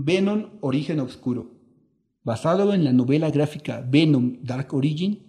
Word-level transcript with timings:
Venom 0.00 0.50
Origen 0.60 1.00
Oscuro, 1.00 1.50
basado 2.22 2.72
en 2.72 2.84
la 2.84 2.92
novela 2.92 3.32
gráfica 3.32 3.84
Venom 3.84 4.36
Dark 4.42 4.72
Origin, 4.72 5.24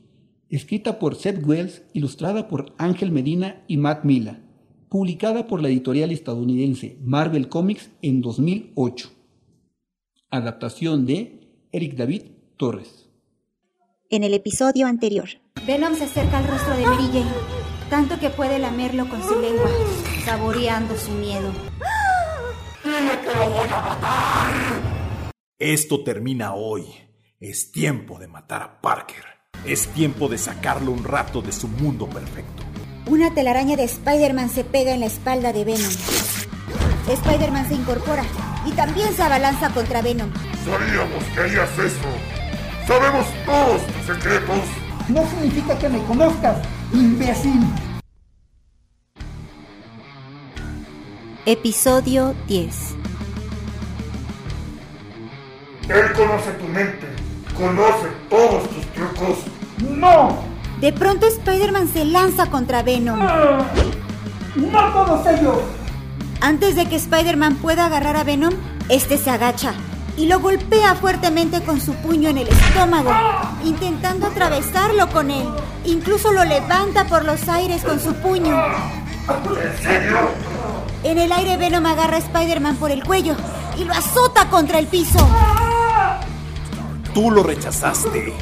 escrita 0.48 1.00
por 1.00 1.16
Seth 1.16 1.43
Wells, 1.43 1.82
ilustrada 1.93 2.48
por 2.48 2.75
Ángel 2.77 3.11
Medina 3.11 3.63
y 3.67 3.77
Matt 3.77 4.05
Mila, 4.05 4.42
publicada 4.87 5.47
por 5.47 5.63
la 5.63 5.69
editorial 5.69 6.11
estadounidense 6.11 7.00
Marvel 7.01 7.50
Comics 7.50 7.90
en 8.04 8.21
2008. 8.21 9.09
Adaptación 10.30 11.08
de 11.08 11.50
Eric 11.72 11.96
David 11.96 12.22
Torres. 12.56 13.10
En 14.12 14.24
el 14.24 14.36
episodio 14.36 14.86
anterior, 14.86 15.30
Venom 15.66 15.96
se 15.96 16.04
acerca 16.04 16.38
al 16.38 16.48
rostro 16.48 16.78
de 16.78 16.86
Mary 16.86 17.08
Jane, 17.08 17.32
tanto 17.90 18.20
que 18.20 18.30
puede 18.30 18.60
lamerlo 18.60 19.10
con 19.10 19.24
su 19.24 19.34
lengua, 19.42 19.68
saboreando 20.26 20.96
su 20.96 21.12
miedo. 21.14 21.52
Esto 25.59 26.04
termina 26.04 26.54
hoy. 26.54 26.85
Es 27.40 27.71
tiempo 27.71 28.17
de 28.17 28.27
matar 28.27 28.62
a 28.62 28.81
Parker. 28.81 29.23
Es 29.66 29.88
tiempo 29.90 30.30
de 30.30 30.38
sacarlo 30.38 30.91
un 30.91 31.04
rato 31.04 31.41
de 31.41 31.52
su 31.52 31.68
mundo 31.68 32.07
perfecto. 32.07 32.63
Una 33.07 33.34
telaraña 33.34 33.76
de 33.76 33.84
Spider-Man 33.84 34.49
se 34.49 34.63
pega 34.63 34.94
en 34.94 35.02
la 35.02 35.07
espalda 35.07 35.52
de 35.52 35.66
Venom. 35.66 35.91
Spider-Man 37.09 37.68
se 37.68 37.76
incorpora 37.76 38.23
y 38.66 38.71
también 38.71 39.13
se 39.13 39.23
abalanza 39.23 39.70
contra 39.73 40.02
Venom. 40.02 40.32
Sabíamos 40.63 41.23
que 41.34 41.40
harías 41.41 41.77
eso. 41.77 42.09
Sabemos 42.88 43.26
todos 43.46 43.85
tus 43.85 44.05
secretos. 44.05 44.59
No 45.09 45.27
significa 45.30 45.77
que 45.77 45.90
me 45.90 46.02
conozcas, 46.05 46.57
imbécil. 46.93 47.62
Episodio 51.46 52.35
10 52.48 53.09
Él 55.89 56.13
conoce 56.13 56.52
tu 56.52 56.66
mente. 56.66 57.07
Conoce 57.57 58.07
todos 58.29 58.70
tus 58.70 58.85
trucos. 58.93 59.40
¡No! 59.79 60.37
De 60.79 60.93
pronto 60.93 61.26
Spider-Man 61.26 61.90
se 61.91 62.05
lanza 62.05 62.49
contra 62.49 62.84
Venom. 62.84 63.20
¡No 64.55 64.93
todos 64.93 65.27
ellos! 65.27 65.57
Antes 66.41 66.75
de 66.75 66.87
que 66.87 66.95
Spider-Man 66.95 67.55
pueda 67.55 67.87
agarrar 67.87 68.15
a 68.15 68.23
Venom, 68.23 68.53
este 68.87 69.17
se 69.17 69.29
agacha 69.29 69.73
y 70.15 70.27
lo 70.27 70.39
golpea 70.39 70.95
fuertemente 70.95 71.61
con 71.61 71.81
su 71.81 71.93
puño 71.95 72.29
en 72.29 72.37
el 72.37 72.47
estómago, 72.47 73.11
intentando 73.63 74.27
atravesarlo 74.27 75.09
con 75.09 75.31
él. 75.31 75.47
Incluso 75.85 76.31
lo 76.31 76.43
levanta 76.45 77.05
por 77.05 77.25
los 77.25 77.47
aires 77.49 77.83
con 77.83 77.99
su 77.99 78.13
puño. 78.15 78.55
¿En 79.27 79.83
serio? 79.83 80.17
En 81.03 81.17
el 81.17 81.31
aire 81.31 81.57
Venom 81.57 81.85
agarra 81.85 82.17
a 82.17 82.19
Spider-Man 82.19 82.75
por 82.75 82.91
el 82.91 83.03
cuello 83.03 83.35
y 83.77 83.85
lo 83.85 83.93
azota 83.93 84.49
contra 84.49 84.79
el 84.79 84.87
piso. 84.87 85.19
Tú 87.13 87.31
lo 87.31 87.43
rechazaste 87.43 88.33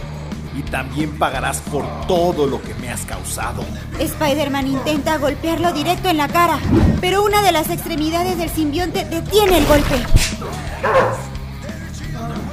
y 0.57 0.61
también 0.63 1.17
pagarás 1.17 1.61
por 1.61 1.85
todo 2.07 2.47
lo 2.47 2.61
que 2.61 2.73
me 2.75 2.89
has 2.89 3.05
causado. 3.05 3.63
Spider-Man 3.99 4.67
intenta 4.67 5.17
golpearlo 5.17 5.71
directo 5.71 6.09
en 6.09 6.17
la 6.17 6.27
cara, 6.27 6.59
pero 6.99 7.23
una 7.23 7.41
de 7.43 7.51
las 7.51 7.69
extremidades 7.69 8.37
del 8.37 8.49
simbionte 8.49 9.05
detiene 9.05 9.59
el 9.59 9.65
golpe. 9.67 9.95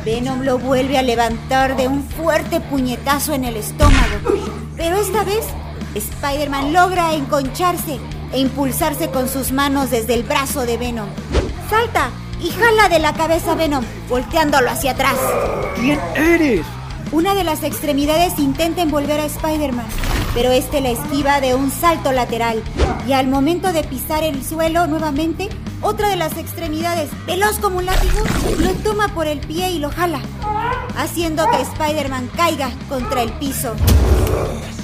Venom 0.04 0.42
lo 0.42 0.58
vuelve 0.58 0.98
a 0.98 1.02
levantar 1.02 1.76
de 1.76 1.88
un 1.88 2.04
fuerte 2.04 2.60
puñetazo 2.60 3.32
en 3.32 3.44
el 3.44 3.56
estómago. 3.56 4.20
Pero 4.76 4.96
esta 4.96 5.24
vez, 5.24 5.46
Spider-Man 5.94 6.74
logra 6.74 7.14
enconcharse 7.14 7.98
e 8.32 8.38
impulsarse 8.38 9.08
con 9.10 9.28
sus 9.28 9.50
manos 9.50 9.90
desde 9.90 10.14
el 10.14 10.24
brazo 10.24 10.66
de 10.66 10.76
Venom. 10.76 11.08
Salta 11.70 12.10
y 12.40 12.50
jala 12.50 12.88
de 12.88 12.98
la 12.98 13.14
cabeza 13.14 13.52
a 13.52 13.54
Venom, 13.54 13.84
volteándolo 14.08 14.70
hacia 14.70 14.92
atrás. 14.92 15.16
¿Quién 15.76 16.00
eres? 16.14 16.64
Una 17.12 17.34
de 17.34 17.44
las 17.44 17.62
extremidades 17.62 18.38
intenta 18.38 18.82
envolver 18.82 19.20
a 19.20 19.26
Spider-Man, 19.26 19.86
pero 20.34 20.50
este 20.50 20.80
la 20.80 20.90
esquiva 20.90 21.40
de 21.40 21.54
un 21.54 21.70
salto 21.70 22.12
lateral. 22.12 22.62
Y 23.06 23.12
al 23.12 23.28
momento 23.28 23.72
de 23.72 23.84
pisar 23.84 24.24
el 24.24 24.44
suelo 24.44 24.86
nuevamente, 24.86 25.48
otra 25.80 26.08
de 26.08 26.16
las 26.16 26.36
extremidades, 26.38 27.10
veloz 27.26 27.58
como 27.58 27.78
un 27.78 27.86
látigo, 27.86 28.24
lo 28.58 28.72
toma 28.76 29.08
por 29.08 29.26
el 29.26 29.38
pie 29.40 29.70
y 29.70 29.78
lo 29.78 29.90
jala, 29.90 30.20
haciendo 30.96 31.48
que 31.50 31.60
Spider-Man 31.60 32.30
caiga 32.36 32.70
contra 32.88 33.22
el 33.22 33.32
piso. 33.34 33.74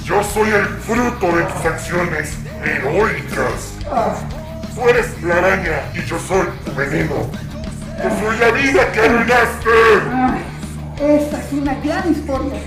Yo 0.05 0.23
soy 0.23 0.49
el 0.49 0.67
fruto 0.67 1.35
de 1.35 1.43
tus 1.43 1.65
acciones 1.65 2.33
heroicas. 2.63 3.73
Tú 4.75 4.81
eres 4.87 5.21
la 5.23 5.35
araña 5.35 5.91
y 5.93 6.05
yo 6.05 6.17
soy 6.19 6.47
tu 6.65 6.73
veneno. 6.75 7.29
Soy 7.97 8.37
la 8.37 8.51
vida 8.51 8.91
que 8.91 8.99
arruinaste. 8.99 9.69
Esta 10.99 11.39
es 11.39 11.53
una 11.53 11.75
gran 11.75 12.11
historia, 12.11 12.59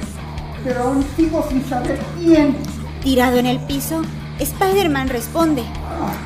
pero 0.65 0.83
aún 0.83 1.07
sigo 1.17 1.47
sin 1.49 1.65
saber 1.69 1.99
quién. 2.19 2.57
Tirado 3.03 3.39
en 3.39 3.47
el 3.47 3.61
piso, 3.61 4.03
Spider-Man 4.39 5.09
responde. 5.09 5.65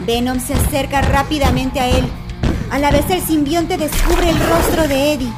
Venom 0.07 0.41
se 0.41 0.55
acerca 0.55 1.01
rápidamente 1.03 1.81
a 1.81 1.89
él. 1.89 2.09
A 2.71 2.79
la 2.79 2.91
vez 2.91 3.09
el 3.11 3.23
simbionte 3.23 3.77
descubre 3.77 4.29
el 4.29 4.39
rostro 4.39 4.89
de 4.89 5.13
Eddie. 5.13 5.33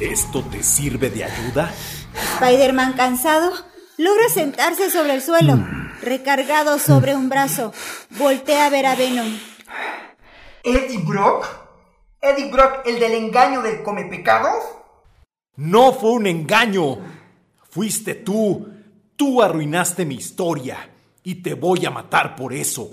¿Esto 0.00 0.42
te 0.42 0.62
sirve 0.62 1.10
de 1.10 1.24
ayuda? 1.24 1.72
Spider-Man 2.34 2.94
cansado 2.94 3.52
logra 3.96 4.28
sentarse 4.28 4.90
sobre 4.90 5.14
el 5.14 5.22
suelo, 5.22 5.58
recargado 6.02 6.78
sobre 6.78 7.14
un 7.14 7.28
brazo. 7.28 7.72
Voltea 8.10 8.66
a 8.66 8.70
ver 8.70 8.86
a 8.86 8.96
Venom. 8.96 9.38
¿Eddie 10.62 10.98
Brock? 11.04 11.63
¿Eddie 12.24 12.50
Brock, 12.50 12.86
el 12.86 12.98
del 12.98 13.12
engaño 13.12 13.60
del 13.60 13.82
come 13.82 14.06
pecados? 14.06 14.64
No 15.56 15.92
fue 15.92 16.12
un 16.12 16.26
engaño. 16.26 16.98
Fuiste 17.68 18.14
tú. 18.14 18.66
Tú 19.14 19.42
arruinaste 19.42 20.06
mi 20.06 20.14
historia. 20.14 20.88
Y 21.22 21.36
te 21.36 21.52
voy 21.52 21.84
a 21.84 21.90
matar 21.90 22.34
por 22.34 22.54
eso. 22.54 22.90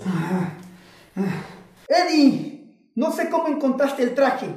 Eddie, 1.88 2.90
no 2.94 3.10
sé 3.10 3.30
cómo 3.30 3.48
encontraste 3.48 4.02
el 4.02 4.14
traje, 4.14 4.48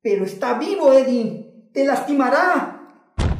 pero 0.00 0.24
está 0.24 0.54
vivo, 0.54 0.92
Eddie. 0.92 1.68
Te 1.72 1.84
lastimará. 1.84 2.80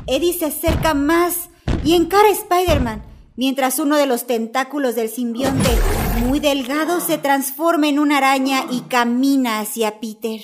Eddie 0.09 0.33
se 0.33 0.47
acerca 0.47 0.95
más 0.95 1.49
y 1.85 1.95
encara 1.95 2.29
a 2.29 2.33
Spider-Man, 2.33 3.03
mientras 3.37 3.79
uno 3.79 3.97
de 3.97 4.07
los 4.07 4.27
tentáculos 4.27 4.97
del 4.97 5.09
simbionte, 5.09 5.71
muy 6.13 6.41
delgado, 6.41 7.01
se 7.01 7.19
transforma 7.19 7.89
en 7.89 7.99
una 7.99 8.19
araña 8.19 8.65
y 8.71 8.83
camina 8.83 9.61
hacia 9.61 10.01
Peter. 10.01 10.41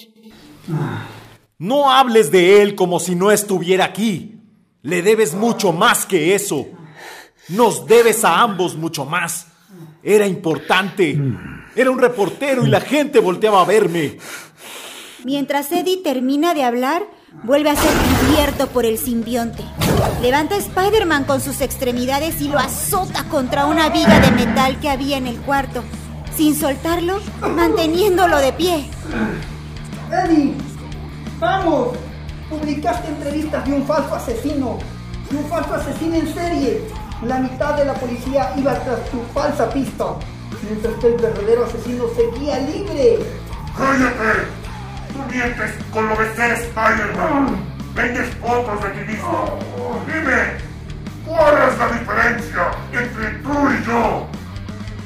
No 1.59 1.91
hables 1.91 2.31
de 2.31 2.63
él 2.63 2.75
como 2.75 3.01
si 3.01 3.15
no 3.15 3.31
estuviera 3.31 3.85
aquí. 3.87 4.41
Le 4.83 5.03
debes 5.03 5.35
mucho 5.35 5.73
más 5.73 6.07
que 6.07 6.35
eso. 6.35 6.67
Nos 7.49 7.87
debes 7.87 8.25
a 8.25 8.41
ambos 8.41 8.77
mucho 8.77 9.05
más. 9.05 9.49
Era 10.03 10.27
importante. 10.27 11.21
Era 11.75 11.91
un 11.91 11.99
reportero 11.99 12.65
y 12.65 12.69
la 12.69 12.81
gente 12.81 13.19
volteaba 13.21 13.63
a 13.63 13.65
verme. 13.65 14.19
Mientras 15.25 15.73
Eddie 15.73 15.99
termina 15.99 16.55
de 16.55 16.63
hablar, 16.63 17.03
vuelve 17.45 17.71
a 17.71 17.77
ser 17.77 17.91
cubierto 17.93 18.67
por 18.69 18.85
el 18.85 18.99
simbionte. 18.99 19.65
Levanta 20.23 20.55
a 20.55 20.59
Spider-Man 20.59 21.25
con 21.25 21.41
sus 21.41 21.61
extremidades 21.61 22.41
y 22.41 22.49
lo 22.49 22.59
azota 22.59 23.25
contra 23.25 23.67
una 23.67 23.89
viga 23.89 24.21
de 24.21 24.31
metal 24.33 24.79
que 24.81 24.91
había 24.91 25.17
en 25.17 25.27
el 25.27 25.37
cuarto, 25.41 25.83
sin 26.37 26.55
soltarlo, 26.55 27.21
manteniéndolo 27.41 28.39
de 28.39 28.53
pie. 28.53 28.91
Eddie, 30.11 30.55
vamos. 31.39 31.97
Publicaste 32.49 33.09
entrevistas 33.09 33.65
de 33.67 33.73
un 33.75 33.87
falso 33.87 34.15
asesino, 34.15 34.79
un 35.31 35.45
falso 35.51 35.75
asesino 35.75 36.15
en 36.15 36.35
serie. 36.35 36.83
La 37.27 37.39
mitad 37.41 37.77
de 37.77 37.85
la 37.85 37.95
policía 37.95 38.53
iba 38.57 38.73
tras 38.85 39.05
tu 39.11 39.21
falsa 39.35 39.69
pista, 39.71 40.15
mientras 40.63 40.95
que 40.95 41.09
el 41.09 41.17
verdadero 41.21 41.67
asesino 41.67 42.05
seguía 42.17 42.59
libre. 42.61 43.19
¡Cállate! 43.77 44.68
Mientes 45.27 45.73
con 45.93 46.09
lo 46.09 46.17
de 46.17 46.35
ser 46.35 46.53
Spider-Man. 46.53 47.57
Vendes 47.95 48.29
fotos 48.37 48.83
de 48.83 48.91
ti 48.91 49.13
mismo. 49.13 49.59
Dime, 50.07 50.53
¿cuál 51.27 51.55
es 51.69 51.79
la 51.79 51.89
diferencia 51.99 52.71
entre 52.93 53.31
tú 53.43 53.71
y 53.71 53.85
yo? 53.85 54.27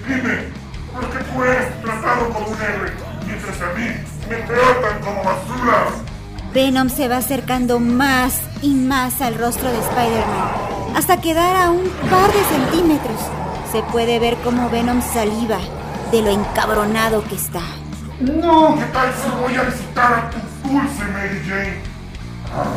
Dime, 0.06 0.48
¿por 0.92 1.08
qué 1.10 1.18
tú 1.24 1.42
eres 1.42 1.82
tratado 1.82 2.28
como 2.30 2.46
un 2.46 2.60
héroe, 2.60 2.92
mientras 3.26 3.60
a 3.60 3.72
mí 3.74 3.86
me 4.28 4.36
tratan 4.36 5.00
como 5.00 5.24
basura? 5.24 5.86
Venom 6.52 6.90
se 6.90 7.08
va 7.08 7.16
acercando 7.16 7.80
más 7.80 8.40
y 8.60 8.74
más 8.74 9.22
al 9.22 9.38
rostro 9.38 9.70
de 9.70 9.78
Spider-Man, 9.78 10.96
hasta 10.96 11.20
quedar 11.20 11.56
a 11.56 11.70
un 11.70 11.88
par 12.10 12.30
de 12.30 12.44
centímetros. 12.44 13.20
Se 13.72 13.82
puede 13.84 14.18
ver 14.18 14.36
cómo 14.44 14.68
Venom 14.68 15.00
saliva 15.00 15.58
de 16.10 16.20
lo 16.20 16.28
encabronado 16.30 17.24
que 17.24 17.36
está. 17.36 17.62
No, 18.22 18.76
¿Qué 18.78 18.84
tal 18.92 19.12
si 19.14 19.28
voy 19.40 19.56
a 19.56 19.62
visitar 19.64 20.12
a 20.14 20.30
tu 20.30 20.38
dulce 20.68 21.04
Mary 21.12 21.42
Jane? 21.44 21.74
Ah, 22.54 22.72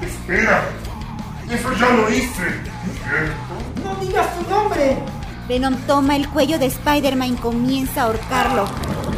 espera, 0.00 0.62
eso 1.50 1.72
ya 1.72 1.88
lo 1.90 2.08
hice, 2.08 2.44
¿cierto? 3.02 3.84
no 3.84 3.96
digas 3.96 4.28
tu 4.38 4.48
nombre. 4.48 4.96
Venom 5.48 5.74
toma 5.88 6.14
el 6.14 6.28
cuello 6.28 6.60
de 6.60 6.66
Spider-Man 6.66 7.34
y 7.34 7.36
comienza 7.38 8.02
a 8.02 8.04
ahorcarlo. 8.04 8.66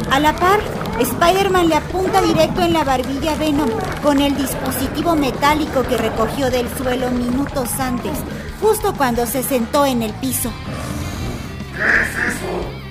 A 0.09 0.19
la 0.19 0.33
par, 0.33 0.61
Spider-Man 0.99 1.69
le 1.69 1.75
apunta 1.75 2.21
directo 2.23 2.61
en 2.61 2.73
la 2.73 2.83
barbilla 2.83 3.33
a 3.33 3.35
Venom 3.35 3.69
con 4.01 4.19
el 4.19 4.35
dispositivo 4.35 5.15
metálico 5.15 5.83
que 5.83 5.97
recogió 5.97 6.49
del 6.49 6.67
suelo 6.75 7.11
minutos 7.11 7.69
antes, 7.79 8.17
justo 8.59 8.95
cuando 8.97 9.27
se 9.27 9.43
sentó 9.43 9.85
en 9.85 10.01
el 10.01 10.13
piso. 10.13 10.51
¿Qué 11.75 11.83
es 11.83 12.33
eso? 12.33 12.81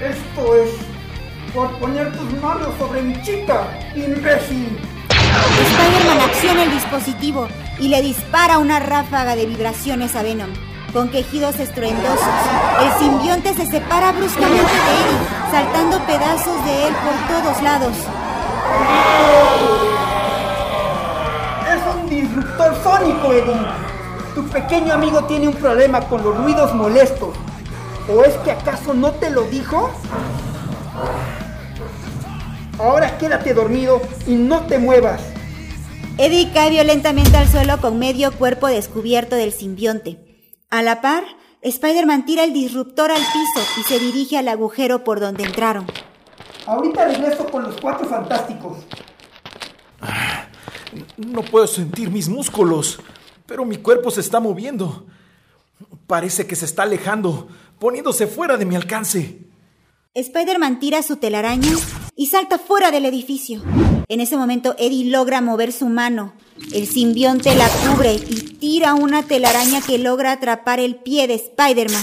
Esto 0.00 0.56
es 0.56 0.89
por 1.54 1.70
poner 1.78 2.12
tus 2.12 2.32
manos 2.40 2.68
sobre 2.78 3.02
mi 3.02 3.20
chica, 3.22 3.66
imbécil. 3.94 4.78
Spider-Man 5.18 6.20
acciona 6.20 6.62
el 6.64 6.70
dispositivo 6.72 7.48
y 7.78 7.88
le 7.88 8.02
dispara 8.02 8.58
una 8.58 8.78
ráfaga 8.78 9.36
de 9.36 9.46
vibraciones 9.46 10.14
a 10.16 10.22
Venom. 10.22 10.50
Con 10.92 11.08
quejidos 11.08 11.58
estruendosos, 11.60 12.28
el 12.82 12.98
simbionte 12.98 13.54
se 13.54 13.66
separa 13.66 14.10
bruscamente 14.10 14.60
de 14.60 14.66
Eddie, 14.66 15.50
saltando 15.50 16.00
pedazos 16.04 16.64
de 16.64 16.88
él 16.88 16.94
por 16.94 17.42
todos 17.42 17.62
lados. 17.62 17.92
Es 21.68 21.94
un 21.94 22.10
disruptor 22.10 22.76
sónico, 22.82 23.32
Eddie. 23.32 23.66
Tu 24.34 24.44
pequeño 24.48 24.94
amigo 24.94 25.24
tiene 25.24 25.48
un 25.48 25.54
problema 25.54 26.00
con 26.00 26.24
los 26.24 26.36
ruidos 26.36 26.74
molestos. 26.74 27.36
¿O 28.08 28.24
es 28.24 28.34
que 28.38 28.50
acaso 28.50 28.92
no 28.92 29.12
te 29.12 29.30
lo 29.30 29.42
dijo? 29.42 29.90
Quédate 33.20 33.52
dormido 33.52 34.00
y 34.26 34.32
no 34.32 34.66
te 34.66 34.78
muevas. 34.78 35.20
Eddie 36.16 36.50
cae 36.54 36.70
violentamente 36.70 37.36
al 37.36 37.46
suelo 37.48 37.78
con 37.78 37.98
medio 37.98 38.32
cuerpo 38.32 38.66
descubierto 38.66 39.36
del 39.36 39.52
simbionte. 39.52 40.18
A 40.70 40.80
la 40.82 41.02
par, 41.02 41.24
Spider-Man 41.60 42.24
tira 42.24 42.44
el 42.44 42.54
disruptor 42.54 43.10
al 43.10 43.20
piso 43.20 43.68
y 43.78 43.82
se 43.82 43.98
dirige 43.98 44.38
al 44.38 44.48
agujero 44.48 45.04
por 45.04 45.20
donde 45.20 45.44
entraron. 45.44 45.86
Ahorita 46.66 47.08
regreso 47.08 47.44
con 47.44 47.64
los 47.64 47.78
cuatro 47.78 48.08
fantásticos. 48.08 48.78
No 51.18 51.42
puedo 51.42 51.66
sentir 51.66 52.10
mis 52.10 52.26
músculos, 52.26 53.00
pero 53.44 53.66
mi 53.66 53.76
cuerpo 53.76 54.10
se 54.10 54.22
está 54.22 54.40
moviendo. 54.40 55.06
Parece 56.06 56.46
que 56.46 56.56
se 56.56 56.64
está 56.64 56.84
alejando, 56.84 57.48
poniéndose 57.78 58.26
fuera 58.26 58.56
de 58.56 58.64
mi 58.64 58.76
alcance. 58.76 59.40
Spider-Man 60.14 60.80
tira 60.80 61.02
su 61.02 61.16
telaraña 61.16 61.76
y 62.20 62.26
salta 62.26 62.58
fuera 62.58 62.90
del 62.90 63.06
edificio. 63.06 63.62
En 64.06 64.20
ese 64.20 64.36
momento 64.36 64.74
Eddie 64.76 65.10
logra 65.10 65.40
mover 65.40 65.72
su 65.72 65.88
mano. 65.88 66.34
El 66.70 66.86
simbionte 66.86 67.54
la 67.54 67.66
cubre 67.66 68.12
y 68.12 68.58
tira 68.60 68.92
una 68.92 69.22
telaraña 69.22 69.80
que 69.80 69.96
logra 69.96 70.32
atrapar 70.32 70.80
el 70.80 70.96
pie 70.96 71.26
de 71.26 71.36
Spider-Man. 71.36 72.02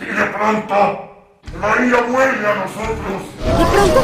Y 0.00 0.06
de 0.06 0.24
pronto, 0.36 0.74
María 1.60 2.00
vuelve 2.00 2.44
a 2.44 2.54
nosotros. 2.56 3.22
De 3.56 3.64
pronto, 3.66 4.02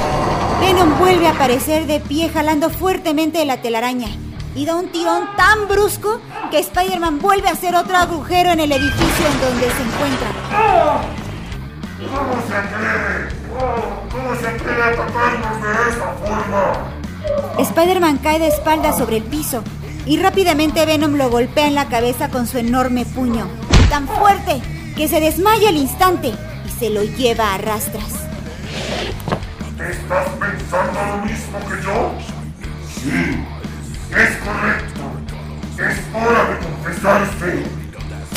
Venom 0.60 0.96
vuelve 1.00 1.26
a 1.26 1.32
aparecer 1.32 1.88
de 1.88 1.98
pie 1.98 2.28
jalando 2.28 2.70
fuertemente 2.70 3.40
de 3.40 3.46
la 3.46 3.60
telaraña 3.60 4.10
y 4.54 4.64
da 4.64 4.76
un 4.76 4.92
tirón 4.92 5.24
tan 5.36 5.66
brusco 5.66 6.20
que 6.52 6.60
Spider-Man 6.60 7.18
vuelve 7.18 7.48
a 7.48 7.52
hacer 7.54 7.74
otro 7.74 7.96
agujero 7.96 8.52
en 8.52 8.60
el 8.60 8.70
edificio 8.70 9.26
en 9.26 9.40
donde 9.40 9.70
se 9.72 9.82
encuentra. 9.82 10.28
¿Cómo 11.98 12.46
se 12.46 12.54
atreve? 12.54 13.39
¿Cómo 13.60 14.34
se 14.40 14.46
atacarnos 14.48 15.62
de 15.62 15.90
esa 15.90 16.12
forma? 16.14 17.00
Spider-Man 17.58 18.18
cae 18.18 18.38
de 18.38 18.48
espaldas 18.48 18.96
sobre 18.96 19.18
el 19.18 19.22
piso 19.24 19.62
y 20.06 20.18
rápidamente 20.18 20.86
Venom 20.86 21.16
lo 21.16 21.28
golpea 21.28 21.66
en 21.66 21.74
la 21.74 21.88
cabeza 21.88 22.30
con 22.30 22.46
su 22.46 22.56
enorme 22.56 23.04
puño, 23.04 23.46
tan 23.90 24.08
fuerte 24.08 24.62
que 24.96 25.08
se 25.08 25.20
desmaya 25.20 25.68
al 25.68 25.76
instante 25.76 26.32
y 26.66 26.70
se 26.78 26.88
lo 26.88 27.02
lleva 27.02 27.54
a 27.54 27.58
rastras. 27.58 28.24
¿Estás 29.78 30.28
pensando 30.38 31.16
lo 31.16 31.24
mismo 31.26 31.58
que 31.60 31.82
yo? 31.84 32.12
Sí, 32.94 33.44
es 34.10 34.36
correcto. 34.38 35.00
Es 35.76 35.98
hora 36.14 36.50
de 36.50 36.58
confesarse. 36.58 37.64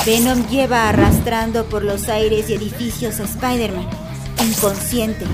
Venom 0.05 0.47
lleva 0.47 0.89
arrastrando 0.89 1.65
por 1.65 1.83
los 1.83 2.09
aires 2.09 2.49
y 2.49 2.55
edificios 2.55 3.19
a 3.21 3.23
Spider-Man, 3.23 3.87
inconsciente, 4.43 5.25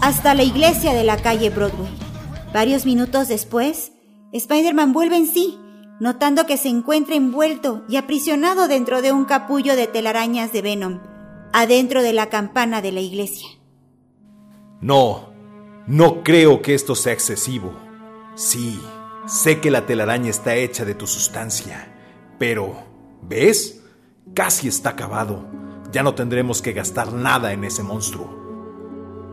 hasta 0.00 0.34
la 0.34 0.42
iglesia 0.42 0.92
de 0.92 1.04
la 1.04 1.16
calle 1.16 1.50
Broadway. 1.50 1.90
Varios 2.52 2.86
minutos 2.86 3.28
después, 3.28 3.92
Spider-Man 4.32 4.92
vuelve 4.92 5.16
en 5.16 5.26
sí, 5.26 5.58
notando 6.00 6.46
que 6.46 6.56
se 6.56 6.68
encuentra 6.68 7.14
envuelto 7.14 7.84
y 7.88 7.96
aprisionado 7.96 8.68
dentro 8.68 9.02
de 9.02 9.12
un 9.12 9.24
capullo 9.24 9.76
de 9.76 9.86
telarañas 9.86 10.52
de 10.52 10.62
Venom, 10.62 11.00
adentro 11.52 12.02
de 12.02 12.12
la 12.12 12.28
campana 12.28 12.80
de 12.82 12.92
la 12.92 13.00
iglesia. 13.00 13.48
No, 14.80 15.30
no 15.86 16.22
creo 16.22 16.62
que 16.62 16.74
esto 16.74 16.94
sea 16.94 17.12
excesivo. 17.12 17.72
Sí, 18.34 18.80
sé 19.26 19.60
que 19.60 19.70
la 19.70 19.86
telaraña 19.86 20.30
está 20.30 20.54
hecha 20.56 20.84
de 20.84 20.94
tu 20.94 21.06
sustancia, 21.06 21.92
pero, 22.38 22.84
¿ves? 23.22 23.82
Casi 24.34 24.68
está 24.68 24.90
acabado. 24.90 25.46
Ya 25.92 26.02
no 26.02 26.14
tendremos 26.14 26.60
que 26.60 26.72
gastar 26.72 27.12
nada 27.12 27.52
en 27.52 27.64
ese 27.64 27.82
monstruo. 27.82 28.43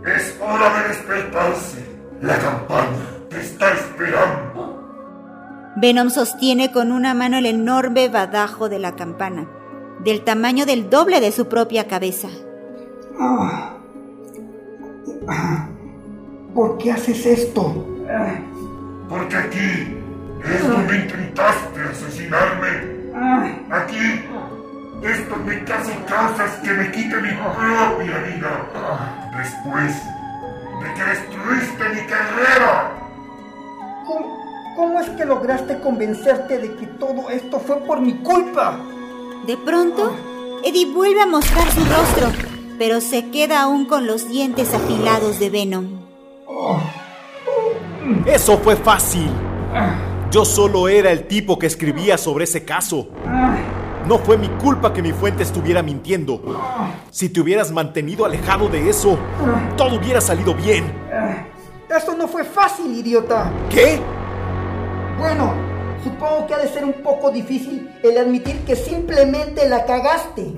Es 0.05 0.35
hora 0.41 0.81
de 0.81 0.87
despertarse. 0.89 1.85
La 2.21 2.37
campana 2.37 2.97
te 3.29 3.39
está 3.39 3.71
esperando. 3.73 5.71
Venom 5.75 6.09
sostiene 6.09 6.71
con 6.71 6.91
una 6.91 7.13
mano 7.13 7.37
el 7.37 7.45
enorme 7.45 8.09
badajo 8.09 8.67
de 8.67 8.79
la 8.79 8.95
campana, 8.95 9.47
del 10.03 10.23
tamaño 10.23 10.65
del 10.65 10.89
doble 10.89 11.21
de 11.21 11.31
su 11.31 11.47
propia 11.47 11.87
cabeza. 11.87 12.27
¿Por 16.53 16.77
qué 16.77 16.91
haces 16.91 17.25
esto? 17.25 17.87
Porque 19.07 19.35
aquí 19.35 19.97
es 20.43 20.67
donde 20.67 20.95
intentaste 20.95 21.79
asesinarme. 21.91 23.01
Aquí 23.71 24.25
es 25.03 25.29
donde 25.29 25.63
casi 25.63 25.91
causas 26.07 26.57
que 26.63 26.71
me 26.71 26.91
quite 26.91 27.15
mi 27.21 27.29
propia 27.29 28.17
vida. 28.19 29.30
Después 29.41 29.95
de 30.81 30.93
que 30.93 31.03
destruiste 31.03 31.89
mi 31.89 32.07
carrera. 32.07 32.91
¿Cómo, 34.05 34.37
cómo 34.75 34.99
es 34.99 35.09
que 35.09 35.25
lograste 35.25 35.79
convencerte 35.79 36.59
de 36.59 36.75
que 36.75 36.85
todo 36.85 37.27
esto 37.31 37.59
fue 37.59 37.77
por 37.77 38.01
mi 38.01 38.13
culpa? 38.19 38.77
De 39.47 39.57
pronto, 39.57 40.15
Eddie 40.63 40.93
vuelve 40.93 41.21
a 41.21 41.25
mostrar 41.25 41.67
su 41.71 41.79
rostro, 41.79 42.31
pero 42.77 43.01
se 43.01 43.31
queda 43.31 43.63
aún 43.63 43.85
con 43.85 44.05
los 44.05 44.29
dientes 44.29 44.75
afilados 44.75 45.39
de 45.39 45.49
Venom. 45.49 45.87
Eso 48.27 48.59
fue 48.59 48.75
fácil. 48.75 49.27
Yo 50.29 50.45
solo 50.45 50.87
era 50.87 51.11
el 51.11 51.25
tipo 51.25 51.57
que 51.57 51.65
escribía 51.65 52.19
sobre 52.19 52.43
ese 52.43 52.63
caso. 52.63 53.07
No 54.11 54.19
fue 54.19 54.37
mi 54.37 54.49
culpa 54.49 54.91
que 54.91 55.01
mi 55.01 55.13
fuente 55.13 55.43
estuviera 55.43 55.81
mintiendo. 55.81 56.41
Si 57.11 57.29
te 57.29 57.39
hubieras 57.39 57.71
mantenido 57.71 58.25
alejado 58.25 58.67
de 58.67 58.89
eso, 58.89 59.17
todo 59.77 59.95
hubiera 59.95 60.19
salido 60.19 60.53
bien. 60.53 60.83
Eso 61.89 62.13
no 62.17 62.27
fue 62.27 62.43
fácil, 62.43 62.93
idiota. 62.93 63.49
¿Qué? 63.69 64.01
Bueno, 65.17 65.53
supongo 66.03 66.45
que 66.45 66.55
ha 66.55 66.57
de 66.57 66.67
ser 66.67 66.83
un 66.83 66.95
poco 67.01 67.31
difícil 67.31 67.89
el 68.03 68.17
admitir 68.17 68.65
que 68.65 68.75
simplemente 68.75 69.69
la 69.69 69.85
cagaste. 69.85 70.55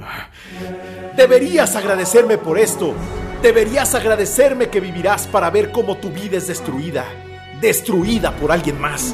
Deberías 1.15 1.75
agradecerme 1.75 2.39
por 2.39 2.57
esto. 2.57 2.95
Deberías 3.43 3.93
agradecerme 3.93 4.69
que 4.69 4.79
vivirás 4.79 5.27
para 5.27 5.51
ver 5.51 5.71
cómo 5.71 5.97
tu 5.97 6.09
vida 6.09 6.37
es 6.37 6.47
destruida. 6.47 7.05
Destruida 7.61 8.31
por 8.31 8.51
alguien 8.51 8.81
más. 8.81 9.13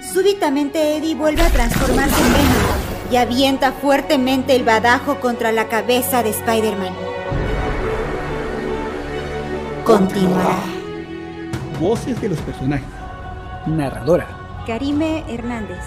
Súbitamente 0.00 0.96
Eddie 0.96 1.14
vuelve 1.14 1.42
a 1.42 1.50
transformarse 1.50 2.20
en 2.20 2.32
Venom 2.32 2.88
y 3.10 3.16
avienta 3.16 3.72
fuertemente 3.72 4.54
el 4.54 4.64
badajo 4.64 5.20
contra 5.20 5.52
la 5.52 5.68
cabeza 5.68 6.22
de 6.22 6.30
Spider-Man. 6.30 6.94
Continuará. 9.84 10.58
Voces 11.80 12.20
de 12.20 12.28
los 12.28 12.38
personajes. 12.40 12.86
Narradora. 13.66 14.26
Karime 14.66 15.24
Hernández. 15.28 15.84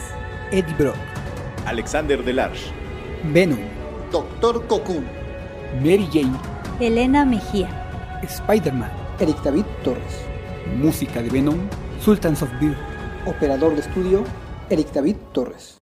Eddie 0.51 0.75
Brock. 0.75 0.95
Alexander 1.65 2.23
Delarge. 2.23 2.71
Venom. 3.31 3.59
Doctor 4.11 4.65
Cocoon. 4.67 5.05
Mary 5.79 6.07
Jane. 6.11 6.37
Elena 6.79 7.25
Mejía. 7.25 7.69
Spider-Man. 8.23 8.91
Eric 9.19 9.41
David 9.43 9.65
Torres. 9.83 10.25
Música 10.75 11.21
de 11.21 11.29
Venom. 11.29 11.57
Sultans 12.03 12.41
of 12.41 12.49
Beer. 12.59 12.90
Operador 13.27 13.75
de 13.75 13.81
estudio, 13.81 14.23
Eric 14.71 14.93
David 14.93 15.15
Torres. 15.31 15.79